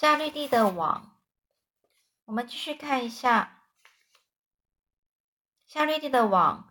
[0.00, 1.10] 夏绿蒂的网，
[2.24, 3.64] 我们继续看一下
[5.66, 6.68] 夏绿蒂的网。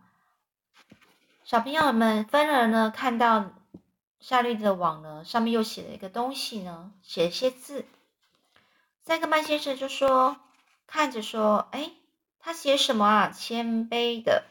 [1.44, 3.50] 小朋友们，芬儿呢看到
[4.18, 7.84] 夏绿蒂的网呢，上面又写了一个东西呢，写了些字。
[9.04, 10.40] 塞克曼先生就说
[10.88, 11.90] ：“看着说，哎，
[12.40, 13.28] 他写什么啊？
[13.28, 14.46] 谦卑的，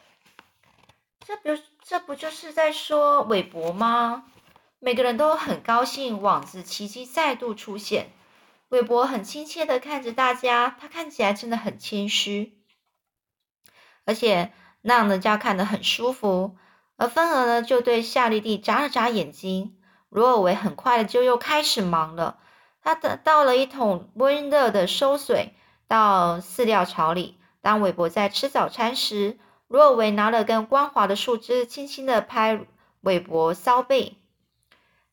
[1.26, 4.30] 这不这不就是在说韦伯吗？
[4.78, 8.12] 每个人都很高兴，网子奇迹再度出现。”
[8.68, 12.58] 韦伯很亲切的看着大家，他看起来真的很谦虚，
[14.04, 16.54] 而且让人家看得很舒服。
[16.96, 19.78] 而芬儿呢，就对夏绿蒂眨了眨眼睛。
[20.10, 22.38] 罗尔维很快的就又开始忙了，
[22.82, 25.54] 他得倒了一桶温热的收水
[25.86, 27.38] 到饲料槽里。
[27.62, 32.66] 当韦伯在吃早餐时，罗尔维拿了根光滑的树枝，轻轻的拍
[33.00, 34.18] 韦伯骚背。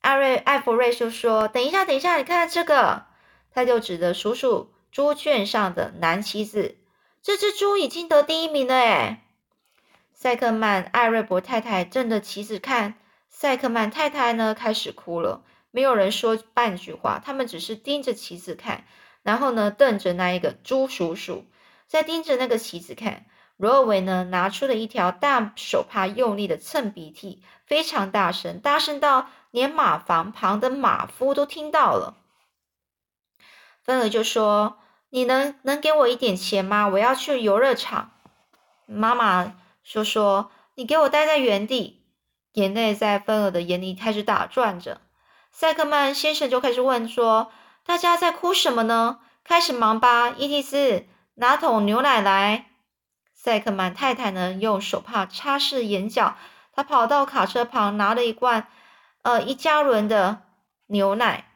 [0.01, 3.05] 艾瑞艾弗瑞就说：“等一下，等一下，你看看这个。”
[3.55, 6.75] 他就指着数数猪圈上的蓝旗子，
[7.23, 9.21] 这只猪已经得第一名了诶
[10.13, 12.95] 赛克曼艾瑞伯太太正着旗子看，
[13.29, 15.41] 赛克曼太太呢开始哭了。
[15.71, 18.83] 没有人说半句话，他们只是盯着旗子看，
[19.23, 21.45] 然后呢瞪着那一个猪叔叔，
[21.87, 23.25] 再盯着那个旗子看。
[23.55, 32.17] 罗尔维呢拿出了一条大手帕，用力的蹭鼻涕，非常大声，大声到连马房旁的马夫都听到了。
[33.85, 34.79] 芬儿就说
[35.11, 36.87] ：“你能能给我一点钱吗？
[36.87, 38.11] 我要去游乐场。”
[38.87, 42.01] 妈妈说：“说你给我待在原地。”
[42.53, 45.01] 眼泪在芬儿的眼里开始打转着。
[45.51, 47.51] 塞克曼先生就开始问说
[47.85, 49.19] ：“大家在哭什么呢？
[49.43, 51.05] 开始忙吧，伊蒂斯，
[51.35, 52.65] 拿桶牛奶来。”
[53.35, 56.35] 塞克曼太太呢，用手帕擦拭眼角。
[56.73, 58.67] 她跑到卡车旁，拿了一罐，
[59.21, 60.41] 呃，一加仑的
[60.87, 61.51] 牛奶。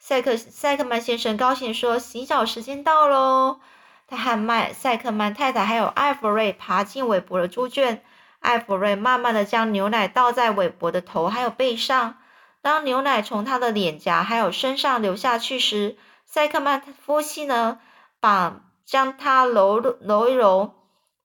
[0.00, 3.60] 赛克赛克曼先生高兴说：“洗澡时间到喽！”
[4.08, 8.02] 他和麦赛克曼太太还有艾弗瑞爬进韦伯的猪圈。
[8.40, 12.16] 艾弗瑞慢慢的将牛奶倒在韦伯的头还有背上。
[12.62, 17.78] 当牛奶从他的脸颊还有身上流下去时，赛克曼夫妻呢，
[18.20, 20.74] 把将他揉揉一揉，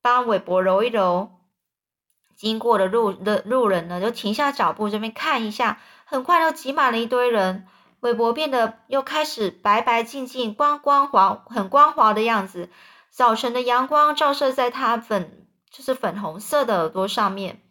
[0.02, 1.32] 帮韦伯揉一揉。
[2.36, 7.66] 经过的路的路人呢，就停下脚步这边看一下，很快就挤满了一堆人。
[8.06, 12.70] 韦伯变得又开始白白净净、光光滑、很光滑的样子。
[13.10, 17.64] 早晨的阳光照射在他粉，就是粉红色的耳朵上面。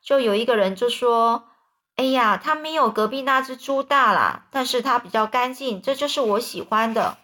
[0.00, 1.48] 就有一个人就说
[1.96, 7.18] ：“哎呀，他没有隔壁那只猪大啦，但是它比较干净，这就是我喜欢的。”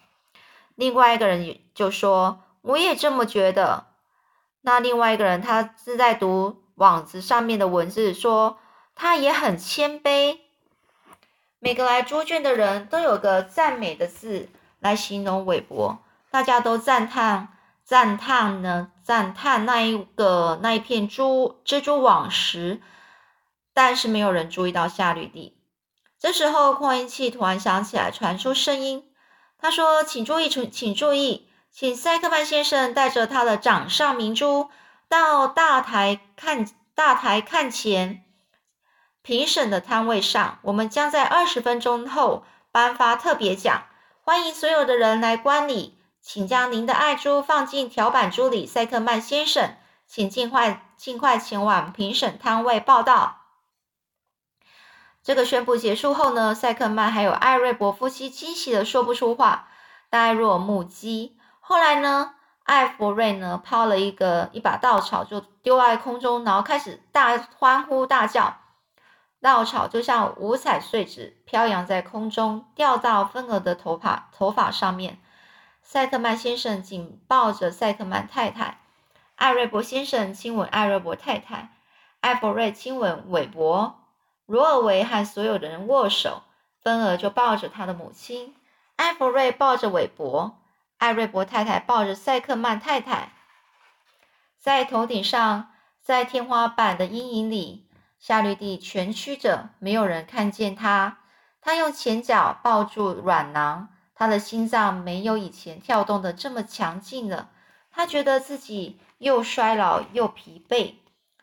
[0.75, 3.87] 另外一个人就说：“我也这么觉得。”
[4.61, 8.59] 那另外一个人他是在读网子上面的文字，说
[8.97, 10.41] 他也很谦卑。
[11.65, 15.99] 每个来猪圈的人都有个赞美的字来形容韦伯，
[16.31, 22.83] 大家都赞叹、赞叹呢，赞叹那一个那一片猪蜘蛛网时，
[23.73, 25.57] 但是没有人注意到夏绿蒂。
[26.19, 29.11] 这时候，扩音器突然响起来，传出声音，
[29.59, 34.69] 他说：“请注意，请请注意，请塞克曼先生带着他的掌上明珠
[35.09, 38.23] 到大台看大台看前。”
[39.25, 43.85] 评审的摊位上，我们将在二十分钟后颁发特别奖。
[44.23, 48.67] 欢迎所有的人来观礼，请将您的爱珠放进条板珠里。
[48.67, 53.39] 塞克曼先生，请尽快尽快前往评审摊位报道。
[55.23, 59.69] 这个宣布结束后呢，塞克曼还有艾瑞伯夫妻惊喜的说不出话，
[60.11, 61.39] 呆若木鸡。
[61.61, 68.59] 后来呢，艾弗瑞呢抛了一个一把稻草，就丢在空中，然后开始大欢呼大叫。
[69.45, 75.19] 稻草就像五彩碎纸飘扬在空中，掉到芬儿的头发头发上面。
[75.83, 78.81] 赛特曼先生紧抱着赛特曼太太，
[79.35, 81.75] 艾瑞伯先生亲吻艾瑞伯太太，
[82.21, 84.01] 艾弗瑞亲吻韦伯，
[84.47, 86.41] 罗尔维和所有的人握手。
[86.81, 88.57] 芬儿就抱着他的母亲，
[88.97, 90.59] 艾弗瑞抱着韦伯，
[90.97, 93.35] 艾瑞伯太太抱着赛克曼太太，
[94.59, 95.71] 在头顶上，
[96.01, 97.84] 在天花板的阴影里。
[98.27, 101.19] 夏绿蒂蜷曲着，没有人看见她。
[101.61, 107.51] 她用前脚抱住软囊，她的心脏没有以前跳动的这么强劲了。
[107.93, 110.95] 她觉得自己又衰老又疲惫，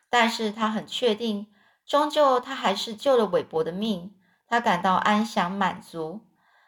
[0.09, 1.53] 但是他很确定，
[1.85, 4.15] 终究他还是救了韦伯的命。
[4.47, 6.21] 他感到安详满足。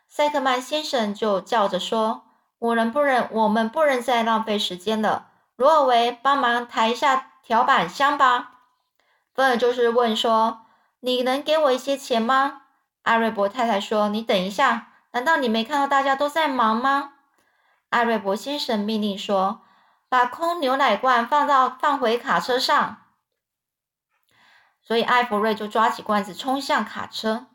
[0.07, 2.25] 塞克曼先生就叫着说
[2.62, 5.30] ：“我能不能，我们不能再浪费时间了。
[5.56, 8.51] 罗尔维，帮忙抬一下条板箱吧。”
[9.33, 10.65] 芬尔就是问说
[11.01, 12.62] ：“你能给我一些钱吗？”
[13.03, 17.13] 阿瑞伯太太说：“你等一下，难道你没看到大家都在忙吗？
[17.89, 19.62] 艾瑞博先生命令说
[20.07, 22.97] ：“把空牛奶罐放到放回卡车上。”
[24.85, 27.47] 所以艾弗瑞就抓起罐子冲向卡车。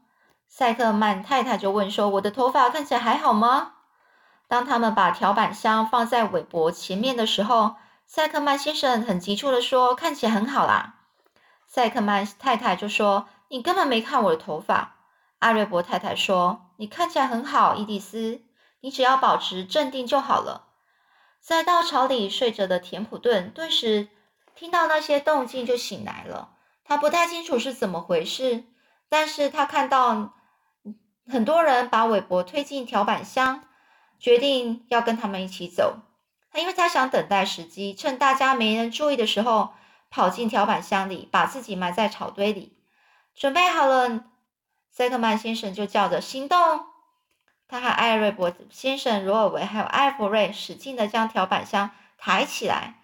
[0.49, 3.75] 塞克曼太太就问说：“我的头发看起来还好吗？”
[4.49, 7.77] 当他们把条板箱放在韦伯前面的时候，
[8.07, 10.95] 塞克曼先生很急促的说：“看起来很好啦。”
[11.69, 14.97] 塞克曼太太就说：“你根本没看我的头发。”
[15.39, 18.41] 艾瑞伯太太说：“你看起来很好，伊迪丝，
[18.81, 20.65] 你只要保持镇定就好了。”
[21.41, 24.09] 在稻草里睡着的田普顿顿时
[24.57, 26.57] 听到那些动静就醒来了。
[26.85, 28.65] 他不太清楚是怎么回事，
[29.09, 30.33] 但是他看到
[31.29, 33.63] 很多人把韦伯推进条板箱，
[34.19, 35.99] 决定要跟他们一起走。
[36.51, 39.75] 他因为他想等待时机，趁大家没人注意的时候，
[40.11, 42.77] 跑进条板箱里，把自己埋在草堆里。
[43.35, 44.25] 准备好了，
[44.91, 46.59] 塞克曼先生就叫着行动。
[47.69, 52.95] 他和艾瑞伯先生、罗尔维还有艾弗瑞使劲的将条板箱抬起来，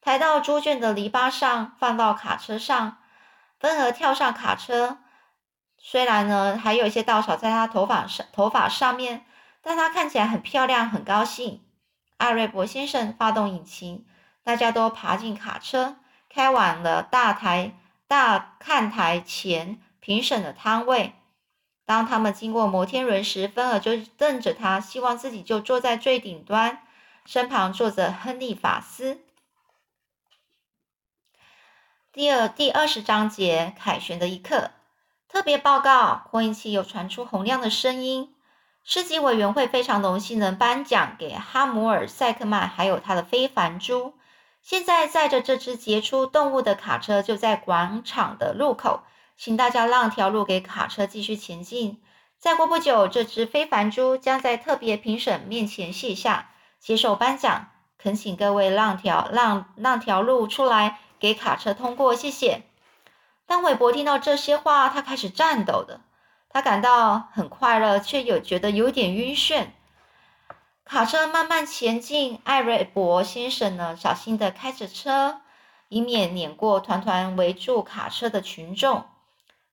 [0.00, 2.98] 抬到猪圈的篱笆上，放到卡车上。
[3.60, 4.98] 芬儿跳上卡车，
[5.78, 9.24] 虽然呢还有一些稻草在他头发上头发上面，
[9.62, 11.64] 但他看起来很漂亮，很高兴。
[12.18, 14.06] 艾瑞伯先生发动引擎，
[14.42, 15.96] 大家都爬进卡车，
[16.28, 17.72] 开往了大台
[18.06, 21.14] 大看台前评审的摊位。
[21.84, 26.82] 当他们经过摩天轮时，芬尔就瞪着他，希望自己就坐在最顶端，
[27.24, 29.20] 身旁坐着亨利法斯。
[32.12, 34.72] 第二第二十章节凯旋的一刻，
[35.28, 38.34] 特别报告，扩音器又传出洪亮的声音。
[38.84, 44.17] 市级委员会非常荣幸能颁奖给哈姆尔·塞克曼，还有他的非凡猪。
[44.68, 49.02] 现在载着这只杰出动物的卡车就在广场的路口，
[49.34, 52.02] 请大家让条路给卡车继续前进。
[52.38, 57.70] 再过不久，这只非凡猪将在特别评审面前卸下，接受颁奖。
[57.96, 60.98] 恳请各位让条让让条路出来。
[61.18, 62.64] 给卡车通过，谢谢。
[63.46, 66.02] 当韦伯听到这些话，他开始颤抖的。
[66.50, 69.68] 他感到很快乐，却又觉得有点晕眩。
[70.88, 75.42] 卡车慢慢前进，艾瑞博先生呢，小心的开着车，
[75.90, 79.04] 以免碾过团团围住卡车的群众。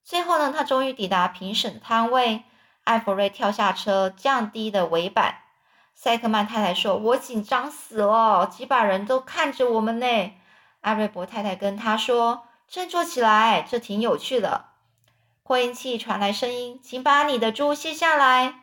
[0.04, 2.44] 最后呢，他终于抵达评审摊位。
[2.84, 5.38] 艾弗瑞跳下车，降低了尾板。
[5.94, 10.34] 塞克曼太太说：“我紧张死了，几百人都看着我们呢。”
[10.82, 14.66] 艾瑞博太太跟他说：“振作起来，这挺有趣的。”
[15.44, 18.56] 扩音器传来声音：“请把你的猪卸下来。”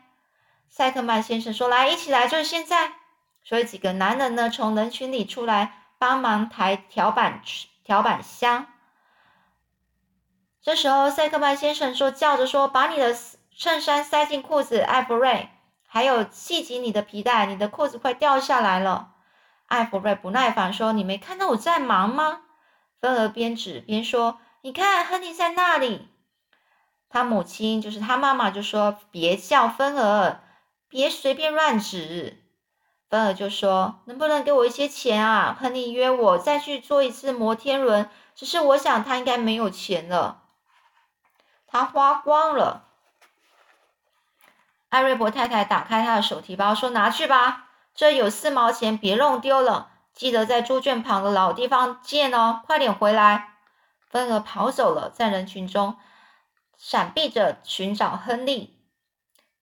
[0.75, 2.93] 塞克曼先生说：“来，一起来，就是现在。”
[3.45, 7.43] 所以几个男人呢，从人群里出来帮忙抬条板
[7.83, 8.65] 条板箱。
[10.63, 13.15] 这时候，塞克曼先生说：“叫着说，把你的
[13.55, 15.51] 衬衫塞进裤子，艾弗瑞，
[15.85, 19.13] 还有系紧你的皮带，你的裤子快掉下来了。”
[19.69, 22.41] 艾弗瑞不耐烦说：“你没看到我在忙吗？”
[22.99, 26.09] 芬儿边指边说：“你看，亨利在那里。”
[27.09, 30.39] 他母亲就是他妈妈就说：“别叫芬儿，
[30.93, 32.43] 别随便乱指。”
[33.09, 35.57] 芬儿就说：“能不能给我一些钱啊？
[35.59, 40.43] 亨利约我再去坐一次摩天轮，只是我想他应该没有钱了，
[41.65, 42.89] 他花光了。”
[44.89, 49.89] 艾瑞伯太太打开他的手提包说：“拿去吧。”这有四毛钱，别弄丢了。
[50.13, 53.55] 记得在猪圈旁的老地方见哦，快点回来。
[54.09, 55.97] 芬儿跑走了，在人群中
[56.77, 58.72] 闪避着寻找亨利。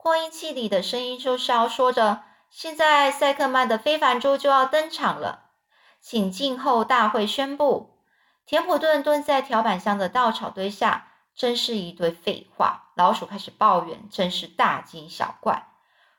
[0.01, 5.51] 扩音器里的声音就是要说着：“现在塞克曼的非凡猪就要登场了，
[5.99, 7.99] 请静候大会宣布。”
[8.47, 12.89] 田普顿蹲在条板箱的稻草堆下，真是一堆废话。
[12.95, 15.67] 老鼠开始抱怨，真是大惊小怪。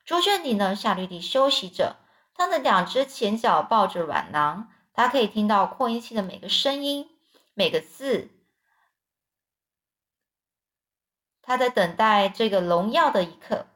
[0.05, 1.97] 猪圈里呢，夏绿蒂休息着。
[2.37, 7.11] 他的两只前脚抱着软囊，他可以听到扩音器的每个声音、
[7.53, 8.31] 每个字。
[11.43, 13.67] 他在等待这个荣耀的一刻。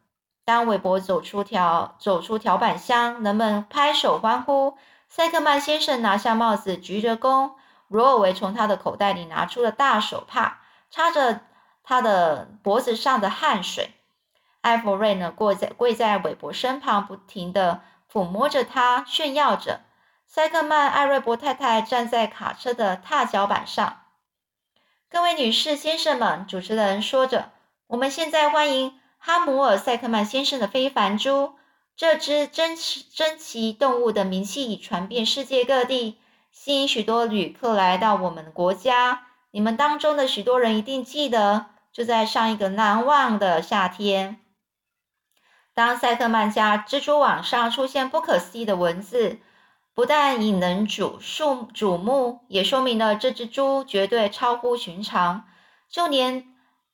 [0.46, 4.78] 当韦伯走出条走出条板箱，人们拍手欢呼。
[5.08, 7.54] 塞克曼先生拿下帽子，鞠着躬。
[7.88, 11.40] 罗尔维从他的口袋里拿出了大手帕，擦着
[11.82, 13.92] 他的脖子上的汗水。
[14.60, 17.80] 艾弗瑞呢，跪在跪在韦伯身旁，不停的。
[18.08, 19.80] 抚摸着他，炫耀着。
[20.26, 24.02] 塞克曼·艾瑞伯太太站在卡车的踏脚板上。
[25.10, 27.50] 各位女士、先生们，主持人说着
[27.88, 31.54] ：“我们现在欢迎哈姆尔·塞克曼先生的非凡猪。
[31.96, 36.20] 这只珍奇珍奇动物的名气已传遍世界各地，
[36.52, 39.26] 吸引许多旅客来到我们的国家。
[39.50, 44.36] 你们当中的许多人一定记得，就在上一个难忘的夏天。”
[45.74, 49.40] 当塞克曼家蜘蛛网上出现不可思议的文字，
[49.92, 55.48] 不但引人瞩数瞩目，也说明了这只猪绝对超乎寻常。
[55.90, 56.46] 就连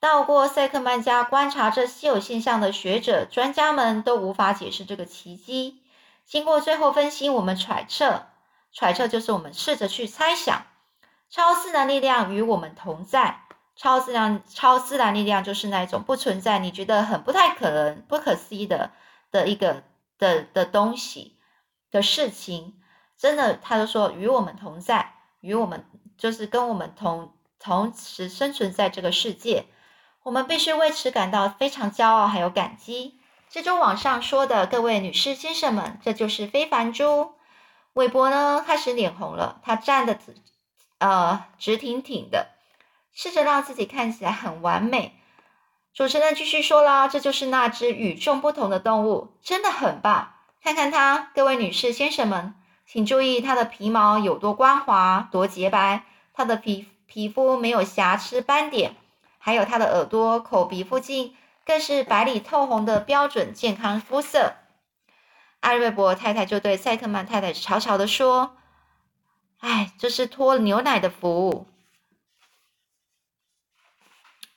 [0.02, 5.80] 到过赛克曼家观察这稀有现象的学者、专家们都无法解释这个奇迹。
[6.26, 8.26] 经过最后分析，我们揣测，
[8.72, 10.66] 揣测就是我们试着去猜想，
[11.30, 13.44] 超自然力量与我们同在。
[13.76, 18.90] 超自然、超自然力量就是那一种不存在，你觉得很不太可能、不可思议的
[19.30, 19.84] 的一个
[20.18, 21.38] 的的东西
[21.92, 22.74] 的事情，
[23.16, 25.86] 真的，他就说与我们同在，与我们
[26.18, 29.66] 就是跟我们同同时生存在这个世界，
[30.24, 33.18] 我们必须为此感到非常骄傲，还有感激。
[33.50, 37.32] 这周网上说的各位女士、先生们，这就是非凡猪。
[37.94, 40.36] 韦伯呢开始脸红了，他站的直
[40.98, 42.48] 呃直挺挺的。
[43.12, 45.18] 试着让自己看起来很完美。
[45.92, 50.32] 主持人继续说啦：“这就是那只与众不同的动物，真的很棒。
[50.62, 52.54] 看看它，各位女士、先生们，
[52.86, 58.96] 请注意它的皮毛有多光滑、多洁白，它的皮皮肤没有瑕疵斑点，
[59.44, 64.54] 还有它的耳朵、口鼻附近更是白里透红的标准健康肤色。”
[65.58, 68.56] 艾瑞博太太就对塞特曼太太悄悄的说
[69.58, 71.66] ：“哎，这是托牛奶的福。”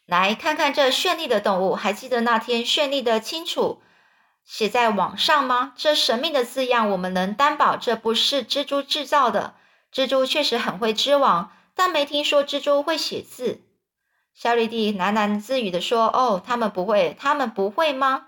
[0.06, 3.82] 来看看这绚丽的动物，还记得那天绚丽的清楚
[4.44, 5.74] 写在网上吗？
[5.76, 9.56] 这神秘的字样，我们能担保这不是蜘蛛制造的。
[9.92, 13.65] 蜘蛛确实很会织网，但没听说蜘蛛会写字。
[14.36, 18.28] 小绿蒂喃喃自语的说：“哦，他们不会，他们不会吗？”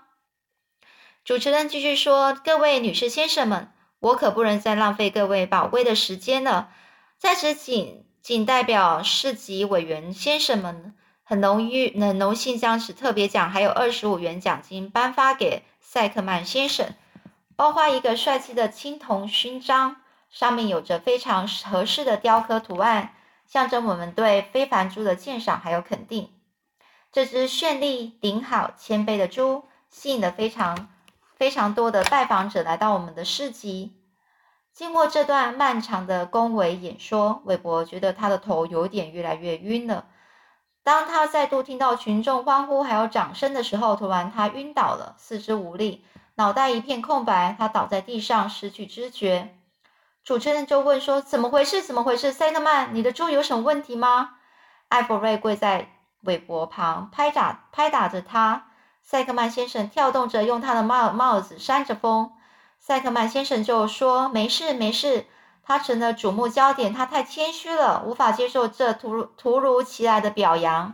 [1.22, 6.70] 主持人继续说：“各位女士、先生们，我可不能再浪费各位宝贵的时间了。
[7.18, 10.96] 在此，仅仅代表市级委员先生们。”
[11.30, 16.94] 很荣誉，很荣幸将此特别奖还有二十五元奖金颁发给塞克曼先生，
[17.54, 19.96] 包括一个帅气的青铜勋章，
[20.30, 23.12] 上面有着非常合适的雕刻图案，
[23.48, 26.30] 象征我们对非凡猪的鉴赏还有肯定。
[27.10, 30.90] 这只绚丽、顶好、谦卑的猪，吸引了非常
[31.34, 33.94] 非常多的拜访者来到我们的市集。
[34.74, 40.06] 经过这段漫长的恭维演说，韦伯觉得他的头有点越来越晕了。
[40.84, 46.04] 当他再度听到群众欢呼还有掌声的时候，突然他晕倒了，四肢无力，
[46.36, 49.56] 脑袋一片空白，他倒在地上失去知觉。
[50.28, 51.80] 主持人就问说：“怎么回事？
[51.80, 52.32] 怎么回事？
[52.32, 54.36] 塞克曼，你的猪有什么问题吗？”
[54.88, 58.66] 艾弗瑞跪在韦伯旁，拍打拍打着他。
[59.02, 62.32] 塞克曼先生跳动着，用他的帽帽子扇着风。
[62.78, 65.24] 塞克曼先生就说：“没事，没事。”
[65.64, 70.92] 他成了瞩目焦点，他太谦虚了，无法接受这突如突如其来的表扬。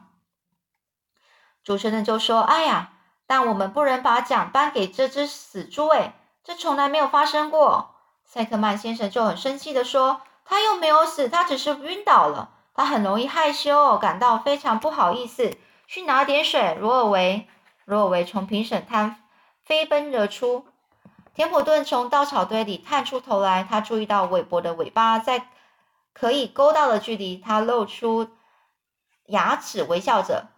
[1.64, 2.92] 主持人就说：“哎呀，
[3.26, 6.14] 但我们不能把奖颁给这只死猪，哎，
[6.44, 7.90] 这从来没有发生过。”
[8.34, 12.50] 塞克曼先生就很生气地说：“他又没有死，他只是晕倒了。
[12.74, 17.46] 他很容易害羞，感到非常不好意思，去拿点水。”罗尔维，
[17.84, 19.22] 罗尔维从评审摊
[19.64, 20.66] 飞奔而出。
[21.32, 25.46] 田普顿从稻草堆里探出头来，他注意到韦伯的尾巴在
[26.12, 28.30] 可以勾到的距离，他露出
[29.26, 30.48] 牙齿，微笑着。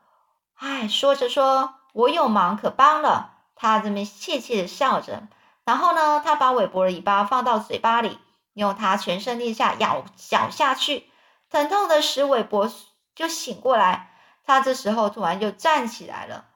[0.54, 5.24] 唉，说着说：“我有忙可帮了。”他这边怯怯的笑着。
[5.66, 8.18] 然后呢，他把韦伯的尾巴放到嘴巴里，
[8.54, 11.10] 用他全身力下咬咬下去，
[11.50, 12.72] 疼痛的使韦伯
[13.14, 14.12] 就醒过来。
[14.44, 16.46] 他这时候突然就站起来了。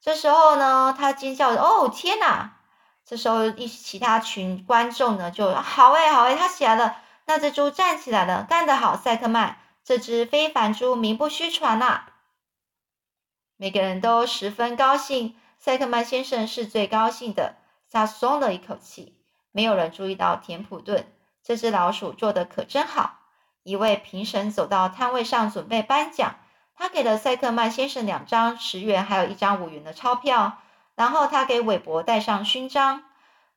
[0.00, 2.58] 这时候呢，他惊叫着：“哦，天哪！”
[3.04, 6.96] 这时候，一其他群观众呢，就好哎，好哎，他起来了，
[7.26, 12.04] 那只猪站起来了，干得好，赛克曼，这只非凡猪名不虚传呐。
[13.56, 17.56] 每个人都十分高兴，赛克曼先生是最高兴的，
[17.94, 19.16] 他松了一口气。
[19.52, 21.06] 没有人注意到田普顿，
[21.44, 23.20] 这只老鼠做的可真好。
[23.62, 26.34] 一位评审走到摊位上准备颁奖，
[26.74, 30.58] 他给了赛克曼先生两张十元，还有一张五元的钞票。
[30.96, 33.04] 然后他给韦伯戴上勋章。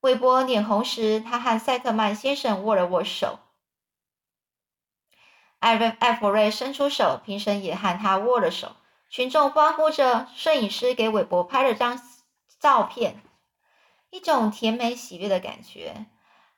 [0.02, 3.40] 韦伯脸红时，他和塞克曼先生握了握手。
[5.58, 8.76] 艾瑞艾弗瑞伸出手，评审也和他握了手。
[9.10, 12.00] 群众欢呼着，摄影师给韦伯拍了张
[12.60, 13.24] 照片。
[14.18, 16.08] 一种甜美喜悦的感觉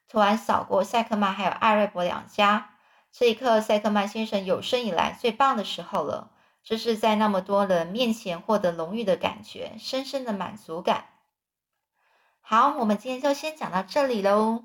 [0.08, 2.70] 突然扫过塞克曼还有艾瑞博两家。
[3.12, 6.32] 这一刻，塞克曼先生有生以来最棒的时候了。
[6.64, 11.06] 这是在那么多人面前获得荣誉的感觉，深深的满足感。
[12.40, 14.64] 好，我们今天就先讲到这里喽。